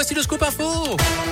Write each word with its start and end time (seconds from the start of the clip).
voici 0.00 0.14
le 0.14 0.22
scoop 0.22 0.42
info. 0.42 1.29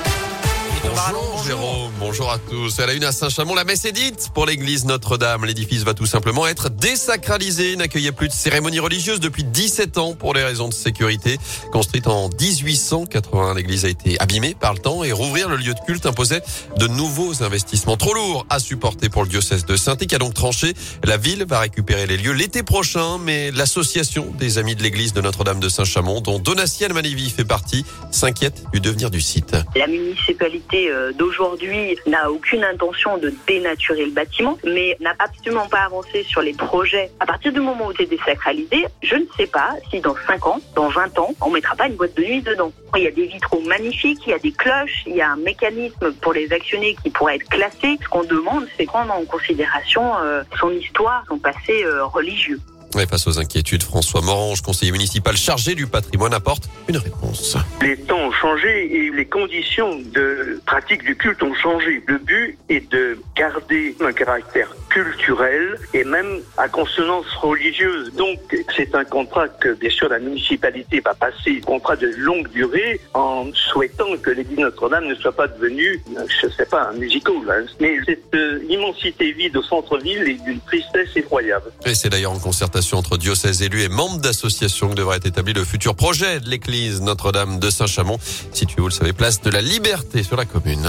Bonjour 2.18 2.32
à 2.32 2.38
tous. 2.50 2.80
À 2.80 2.86
la 2.86 2.94
une 2.94 3.04
à 3.04 3.12
Saint-Chamond, 3.12 3.54
la 3.54 3.62
messe 3.62 3.84
est 3.84 3.92
dite 3.92 4.30
pour 4.34 4.44
l'église 4.44 4.86
Notre-Dame. 4.86 5.44
L'édifice 5.44 5.84
va 5.84 5.94
tout 5.94 6.04
simplement 6.04 6.48
être 6.48 6.68
désacralisé, 6.68 7.76
n'accueillait 7.76 8.10
plus 8.10 8.26
de 8.26 8.32
cérémonies 8.32 8.80
religieuses 8.80 9.20
depuis 9.20 9.44
17 9.44 9.98
ans 9.98 10.14
pour 10.14 10.34
des 10.34 10.42
raisons 10.42 10.66
de 10.66 10.74
sécurité. 10.74 11.38
Construite 11.70 12.08
en 12.08 12.28
1880, 12.28 13.54
l'église 13.54 13.84
a 13.84 13.88
été 13.88 14.18
abîmée 14.18 14.56
par 14.58 14.72
le 14.72 14.80
temps 14.80 15.04
et 15.04 15.12
rouvrir 15.12 15.48
le 15.48 15.54
lieu 15.54 15.74
de 15.74 15.78
culte 15.86 16.06
imposait 16.06 16.42
de 16.76 16.88
nouveaux 16.88 17.44
investissements 17.44 17.96
trop 17.96 18.14
lourds 18.14 18.46
à 18.50 18.58
supporter 18.58 19.08
pour 19.08 19.22
le 19.22 19.28
diocèse 19.28 19.64
de 19.64 19.76
saint 19.76 19.94
qui 19.94 20.12
a 20.12 20.18
donc 20.18 20.34
tranché. 20.34 20.74
La 21.04 21.18
ville 21.18 21.44
va 21.48 21.60
récupérer 21.60 22.08
les 22.08 22.16
lieux 22.16 22.32
l'été 22.32 22.64
prochain, 22.64 23.18
mais 23.18 23.52
l'association 23.52 24.26
des 24.36 24.58
amis 24.58 24.74
de 24.74 24.82
l'église 24.82 25.12
de 25.12 25.20
Notre-Dame 25.20 25.60
de 25.60 25.68
Saint-Chamond, 25.68 26.20
dont 26.20 26.40
Donatienne 26.40 26.94
Manivi 26.94 27.30
fait 27.30 27.44
partie, 27.44 27.84
s'inquiète 28.10 28.64
du 28.72 28.80
devenir 28.80 29.08
du 29.08 29.20
site. 29.20 29.56
La 29.76 29.86
municipalité 29.86 30.90
euh, 30.90 31.12
d'aujourd'hui 31.12 31.96
n'a 32.08 32.30
aucune 32.30 32.64
intention 32.64 33.18
de 33.18 33.32
dénaturer 33.46 34.06
le 34.06 34.12
bâtiment, 34.12 34.58
mais 34.64 34.96
n'a 35.00 35.14
absolument 35.18 35.68
pas 35.68 35.82
avancé 35.82 36.22
sur 36.24 36.42
les 36.42 36.54
projets. 36.54 37.10
À 37.20 37.26
partir 37.26 37.52
du 37.52 37.60
moment 37.60 37.86
où 37.86 37.92
c'est 37.96 38.06
désacralisé, 38.06 38.86
je 39.02 39.16
ne 39.16 39.24
sais 39.36 39.46
pas 39.46 39.74
si 39.90 40.00
dans 40.00 40.16
5 40.26 40.46
ans, 40.46 40.60
dans 40.74 40.88
20 40.88 41.18
ans, 41.18 41.34
on 41.40 41.50
mettra 41.50 41.76
pas 41.76 41.86
une 41.86 41.96
boîte 41.96 42.16
de 42.16 42.22
nuit 42.22 42.42
dedans. 42.42 42.72
Il 42.96 43.02
y 43.02 43.06
a 43.06 43.10
des 43.10 43.26
vitraux 43.26 43.60
magnifiques, 43.60 44.20
il 44.26 44.30
y 44.30 44.34
a 44.34 44.38
des 44.38 44.52
cloches, 44.52 45.04
il 45.06 45.16
y 45.16 45.20
a 45.20 45.30
un 45.30 45.36
mécanisme 45.36 46.12
pour 46.20 46.32
les 46.32 46.52
actionner 46.52 46.96
qui 47.02 47.10
pourrait 47.10 47.36
être 47.36 47.48
classé. 47.48 47.98
Ce 48.02 48.08
qu'on 48.08 48.24
demande, 48.24 48.66
c'est 48.76 48.86
prendre 48.86 49.12
en 49.12 49.24
considération 49.24 50.16
euh, 50.18 50.42
son 50.58 50.70
histoire, 50.70 51.24
son 51.28 51.38
passé 51.38 51.84
euh, 51.84 52.04
religieux. 52.04 52.60
Face 53.06 53.28
aux 53.28 53.38
inquiétudes, 53.38 53.84
François 53.84 54.22
Morange, 54.22 54.60
conseiller 54.60 54.90
municipal 54.90 55.36
chargé 55.36 55.74
du 55.76 55.86
patrimoine, 55.86 56.34
apporte 56.34 56.68
une 56.88 56.96
réponse. 56.96 57.56
Les 57.80 57.96
temps 57.96 58.18
ont 58.18 58.32
changé 58.32 58.92
et 58.92 59.10
les 59.10 59.24
conditions 59.24 60.00
de 60.12 60.60
pratique 60.66 61.04
du 61.04 61.14
culte 61.16 61.42
ont 61.42 61.54
changé. 61.54 62.02
Le 62.06 62.18
but 62.18 62.58
est 62.68 62.90
de 62.90 63.18
garder 63.36 63.94
un 64.00 64.12
caractère 64.12 64.74
culturel 64.88 65.78
et 65.94 66.04
même 66.04 66.40
à 66.56 66.68
consonance 66.68 67.26
religieuse. 67.40 68.12
Donc 68.14 68.38
c'est 68.76 68.94
un 68.94 69.04
contrat 69.04 69.48
que 69.48 69.74
bien 69.74 69.90
sûr 69.90 70.08
la 70.08 70.18
municipalité 70.18 71.00
va 71.00 71.14
passer, 71.14 71.60
un 71.62 71.66
contrat 71.66 71.96
de 71.96 72.08
longue 72.16 72.48
durée, 72.50 73.00
en 73.14 73.46
souhaitant 73.54 74.16
que 74.22 74.30
l'église 74.30 74.58
Notre-Dame 74.58 75.06
ne 75.06 75.14
soit 75.14 75.32
pas 75.32 75.48
devenue, 75.48 76.02
je 76.42 76.48
sais 76.48 76.66
pas, 76.66 76.90
un 76.90 76.94
musical. 76.94 77.34
Hein. 77.48 77.64
Mais 77.80 77.98
cette 78.06 78.34
euh, 78.34 78.60
immensité 78.68 79.32
vide 79.32 79.56
au 79.56 79.62
centre-ville 79.62 80.22
est 80.22 80.44
d'une 80.44 80.60
tristesse 80.60 81.10
effroyable. 81.16 81.70
Et 81.84 81.94
c'est 81.94 82.08
d'ailleurs 82.08 82.32
en 82.32 82.38
concertation 82.38 82.98
entre 82.98 83.16
diocèses 83.16 83.62
élus 83.62 83.82
et 83.82 83.88
membres 83.88 84.18
d'associations 84.18 84.90
que 84.90 84.94
devrait 84.94 85.16
être 85.16 85.26
établi 85.26 85.52
le 85.52 85.64
futur 85.64 85.94
projet 85.94 86.40
de 86.40 86.48
l'église 86.48 87.00
Notre-Dame 87.00 87.58
de 87.58 87.70
Saint-Chamond, 87.70 88.18
situé, 88.52 88.80
vous 88.80 88.88
le 88.88 88.92
savez, 88.92 89.12
place 89.12 89.40
de 89.42 89.50
la 89.50 89.60
Liberté 89.60 90.22
sur 90.22 90.36
la 90.36 90.44
commune. 90.44 90.88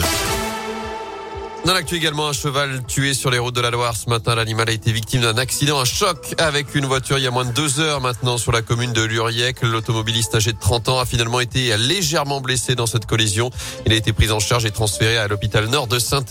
Dans 1.65 1.73
l'actu 1.73 1.95
également, 1.95 2.27
un 2.27 2.33
cheval 2.33 2.83
tué 2.87 3.13
sur 3.13 3.29
les 3.29 3.37
routes 3.37 3.53
de 3.53 3.59
la 3.61 3.69
Loire. 3.69 3.95
Ce 3.95 4.09
matin, 4.09 4.33
l'animal 4.33 4.69
a 4.69 4.71
été 4.71 4.93
victime 4.93 5.21
d'un 5.21 5.37
accident, 5.37 5.79
un 5.79 5.85
choc 5.85 6.33
avec 6.37 6.73
une 6.73 6.85
voiture 6.85 7.17
il 7.17 7.25
y 7.25 7.27
a 7.27 7.31
moins 7.31 7.43
de 7.43 7.51
deux 7.51 7.81
heures 7.81 7.99
maintenant 7.99 8.37
sur 8.37 8.53
la 8.53 8.61
commune 8.61 8.93
de 8.93 9.03
Luriec. 9.03 9.61
L'automobiliste 9.61 10.33
âgé 10.33 10.53
de 10.53 10.57
30 10.57 10.89
ans 10.89 10.99
a 10.99 11.05
finalement 11.05 11.41
été 11.41 11.75
légèrement 11.77 12.39
blessé 12.39 12.75
dans 12.75 12.85
cette 12.85 13.05
collision. 13.05 13.51
Il 13.85 13.91
a 13.91 13.95
été 13.95 14.13
pris 14.13 14.31
en 14.31 14.39
charge 14.39 14.65
et 14.65 14.71
transféré 14.71 15.17
à 15.17 15.27
l'hôpital 15.27 15.67
nord 15.67 15.87
de 15.87 15.99
saint 15.99 16.23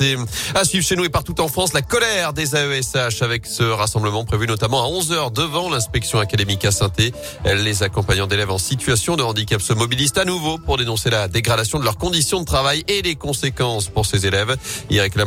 À 0.55 0.65
suivre 0.65 0.85
chez 0.85 0.97
nous 0.97 1.05
et 1.05 1.11
partout 1.11 1.39
en 1.41 1.49
France, 1.49 1.75
la 1.75 1.83
colère 1.83 2.33
des 2.33 2.57
AESH 2.57 3.21
avec 3.21 3.47
ce 3.47 3.63
rassemblement 3.63 4.25
prévu 4.25 4.47
notamment 4.47 4.83
à 4.83 4.89
11 4.89 5.13
heures 5.13 5.31
devant 5.31 5.69
l'inspection 5.69 6.19
académique 6.21 6.65
à 6.65 6.73
saint 6.73 6.91
Les 7.45 7.83
accompagnants 7.83 8.27
d'élèves 8.27 8.51
en 8.51 8.59
situation 8.59 9.17
de 9.17 9.23
handicap 9.23 9.61
se 9.61 9.75
mobilisent 9.75 10.17
à 10.17 10.25
nouveau 10.25 10.57
pour 10.57 10.79
dénoncer 10.79 11.11
la 11.11 11.29
dégradation 11.29 11.79
de 11.79 11.85
leurs 11.85 11.99
conditions 11.99 12.41
de 12.41 12.47
travail 12.47 12.83
et 12.89 13.03
les 13.03 13.15
conséquences 13.15 13.89
pour 13.89 14.07
ces 14.07 14.27
élèves. 14.27 14.57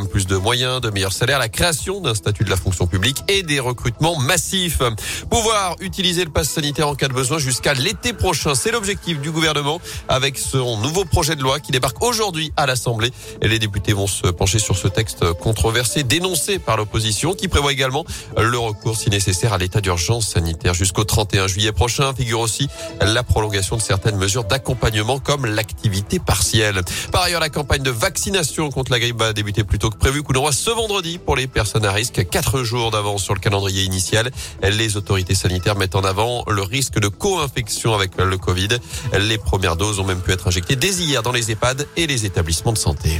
Plus 0.08 0.26
de 0.26 0.36
moyens, 0.36 0.80
de 0.80 0.90
meilleurs 0.90 1.12
salaires, 1.12 1.38
la 1.38 1.48
création 1.48 2.00
d'un 2.00 2.14
statut 2.14 2.44
de 2.44 2.50
la 2.50 2.56
fonction 2.56 2.86
publique 2.86 3.18
et 3.28 3.42
des 3.42 3.60
recrutements 3.60 4.18
massifs. 4.18 4.80
Pouvoir 5.30 5.76
utiliser 5.80 6.24
le 6.24 6.30
pass 6.30 6.48
sanitaire 6.48 6.88
en 6.88 6.94
cas 6.94 7.08
de 7.08 7.12
besoin 7.12 7.38
jusqu'à 7.38 7.74
l'été 7.74 8.12
prochain, 8.12 8.54
c'est 8.54 8.70
l'objectif 8.70 9.20
du 9.20 9.30
gouvernement 9.30 9.80
avec 10.08 10.38
son 10.38 10.78
nouveau 10.78 11.04
projet 11.04 11.36
de 11.36 11.42
loi 11.42 11.60
qui 11.60 11.72
débarque 11.72 12.02
aujourd'hui 12.02 12.52
à 12.56 12.66
l'Assemblée. 12.66 13.10
Les 13.42 13.58
députés 13.58 13.92
vont 13.92 14.06
se 14.06 14.26
pencher 14.28 14.58
sur 14.58 14.76
ce 14.76 14.88
texte 14.88 15.32
controversé, 15.34 16.02
dénoncé 16.02 16.58
par 16.58 16.76
l'opposition, 16.76 17.34
qui 17.34 17.48
prévoit 17.48 17.72
également 17.72 18.04
le 18.36 18.58
recours 18.58 18.96
si 18.96 19.10
nécessaire 19.10 19.52
à 19.52 19.58
l'état 19.58 19.80
d'urgence 19.80 20.28
sanitaire 20.28 20.74
jusqu'au 20.74 21.04
31 21.04 21.46
juillet 21.46 21.72
prochain. 21.72 22.14
Figure 22.14 22.40
aussi 22.40 22.68
la 23.00 23.22
prolongation 23.22 23.76
de 23.76 23.82
certaines 23.82 24.16
mesures 24.16 24.44
d'accompagnement 24.44 25.18
comme 25.18 25.46
l'activité 25.46 26.18
partielle. 26.18 26.82
Par 27.10 27.22
ailleurs, 27.22 27.40
la 27.40 27.48
campagne 27.48 27.82
de 27.82 27.90
vaccination 27.90 28.70
contre 28.70 28.92
la 28.92 28.98
grippe 28.98 29.18
va 29.18 29.32
débuter 29.32 29.64
plus 29.64 29.78
donc 29.82 29.98
prévu 29.98 30.22
coup 30.22 30.32
ce 30.52 30.70
vendredi 30.70 31.18
pour 31.18 31.34
les 31.34 31.48
personnes 31.48 31.84
à 31.84 31.92
risque. 31.92 32.28
Quatre 32.30 32.62
jours 32.62 32.92
d'avance 32.92 33.22
sur 33.22 33.34
le 33.34 33.40
calendrier 33.40 33.82
initial. 33.82 34.30
Les 34.62 34.96
autorités 34.96 35.34
sanitaires 35.34 35.76
mettent 35.76 35.96
en 35.96 36.04
avant 36.04 36.44
le 36.48 36.62
risque 36.62 37.00
de 37.00 37.08
co-infection 37.08 37.92
avec 37.92 38.16
le 38.16 38.38
Covid. 38.38 38.68
Les 39.18 39.38
premières 39.38 39.76
doses 39.76 39.98
ont 39.98 40.04
même 40.04 40.20
pu 40.20 40.30
être 40.30 40.46
injectées 40.46 40.76
dès 40.76 40.92
hier 40.92 41.22
dans 41.22 41.32
les 41.32 41.50
EHPAD 41.50 41.88
et 41.96 42.06
les 42.06 42.24
établissements 42.26 42.72
de 42.72 42.78
santé. 42.78 43.18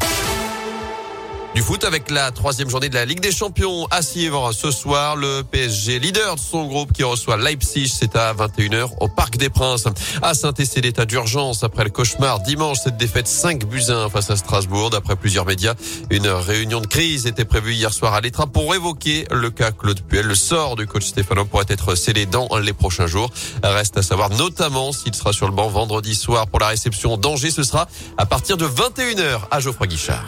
Du 1.62 1.69
foot 1.69 1.84
avec 1.84 2.11
la 2.11 2.33
troisième 2.33 2.69
journée 2.69 2.89
de 2.89 2.97
la 2.97 3.05
Ligue 3.05 3.21
des 3.21 3.31
Champions 3.31 3.87
à 3.93 4.03
suivre 4.03 4.50
ce 4.50 4.73
soir. 4.73 5.15
Le 5.15 5.45
PSG 5.45 6.00
leader 6.00 6.34
de 6.34 6.41
son 6.41 6.67
groupe 6.67 6.93
qui 6.93 7.05
reçoit 7.05 7.37
Leipzig, 7.37 7.87
c'est 7.87 8.17
à 8.17 8.34
21h 8.34 8.89
au 8.99 9.06
Parc 9.06 9.37
des 9.37 9.49
Princes. 9.49 9.84
À 10.23 10.34
saint 10.34 10.53
c'est 10.56 10.81
l'état 10.81 11.05
d'urgence 11.05 11.62
après 11.62 11.84
le 11.84 11.91
cauchemar 11.91 12.41
dimanche. 12.41 12.78
Cette 12.83 12.97
défaite 12.97 13.28
5 13.28 13.65
buts 13.65 13.84
1 13.89 14.09
face 14.09 14.31
à 14.31 14.37
Strasbourg. 14.37 14.91
D'après 14.91 15.15
plusieurs 15.15 15.47
médias, 15.47 15.75
une 16.11 16.27
réunion 16.27 16.81
de 16.81 16.89
crise 16.89 17.28
était 17.28 17.45
prévue 17.45 17.75
hier 17.75 17.93
soir 17.93 18.15
à 18.15 18.21
l'Etra 18.21 18.49
pour 18.49 18.75
évoquer 18.75 19.25
le 19.31 19.50
cas 19.50 19.71
Claude 19.71 20.00
Puel. 20.00 20.27
Le 20.27 20.34
sort 20.34 20.75
du 20.75 20.89
coach 20.89 21.06
Stéphano 21.06 21.44
pourrait 21.44 21.67
être 21.69 21.94
scellé 21.94 22.27
dans 22.27 22.49
les 22.59 22.73
prochains 22.73 23.06
jours. 23.06 23.31
Reste 23.62 23.97
à 23.99 24.03
savoir 24.03 24.31
notamment 24.31 24.91
s'il 24.91 25.15
sera 25.15 25.33
sur 25.33 25.47
le 25.47 25.55
banc 25.55 25.69
vendredi 25.69 26.17
soir 26.17 26.49
pour 26.49 26.59
la 26.59 26.67
réception 26.67 27.17
d'Angers. 27.19 27.53
Ce 27.53 27.62
sera 27.62 27.87
à 28.19 28.27
partir 28.27 28.56
de 28.56 28.67
21h 28.67 29.43
à 29.53 29.61
Geoffroy 29.61 29.87
Guichard. 29.87 30.27